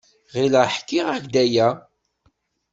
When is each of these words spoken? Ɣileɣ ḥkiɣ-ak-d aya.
Ɣileɣ 0.33 0.65
ḥkiɣ-ak-d 0.75 1.35
aya. 1.43 1.67